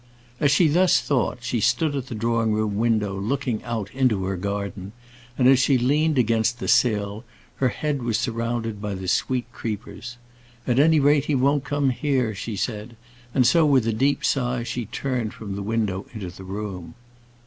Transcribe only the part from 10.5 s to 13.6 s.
"At any rate, he won't come here," she said: and